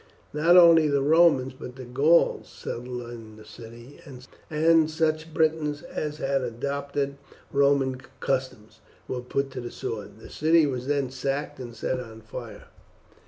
Not 0.33 0.57
only 0.57 0.87
the 0.87 1.03
Romans, 1.03 1.53
but 1.53 1.75
the 1.75 1.85
Gauls 1.85 2.49
settled 2.49 3.11
in 3.11 3.35
the 3.35 3.45
city, 3.45 3.99
and 4.49 4.89
such 4.89 5.31
Britons 5.31 5.83
as 5.83 6.17
had 6.17 6.41
adopted 6.41 7.17
Roman 7.51 8.01
customs 8.19 8.79
were 9.07 9.21
put 9.21 9.51
to 9.51 9.61
the 9.61 9.69
sword. 9.69 10.17
The 10.17 10.31
city 10.31 10.65
was 10.65 10.87
then 10.87 11.11
sacked 11.11 11.59
and 11.59 11.75
set 11.75 11.99
on 11.99 12.21
fire. 12.21 12.65